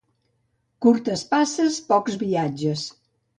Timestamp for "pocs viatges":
1.93-2.89